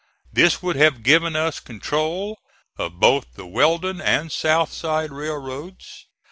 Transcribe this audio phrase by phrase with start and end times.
[0.33, 2.39] This would have given us control
[2.75, 6.07] of both the Weldon and South Side railroads.